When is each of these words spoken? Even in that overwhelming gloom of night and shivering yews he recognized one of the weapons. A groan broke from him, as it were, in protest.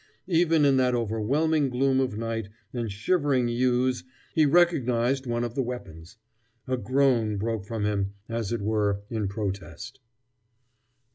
Even 0.25 0.65
in 0.65 0.77
that 0.77 0.95
overwhelming 0.95 1.69
gloom 1.69 1.99
of 1.99 2.17
night 2.17 2.49
and 2.73 2.91
shivering 2.91 3.47
yews 3.47 4.03
he 4.33 4.47
recognized 4.47 5.27
one 5.27 5.43
of 5.43 5.53
the 5.53 5.61
weapons. 5.61 6.17
A 6.67 6.75
groan 6.75 7.37
broke 7.37 7.65
from 7.65 7.85
him, 7.85 8.13
as 8.27 8.51
it 8.51 8.63
were, 8.63 9.01
in 9.11 9.27
protest. 9.27 9.99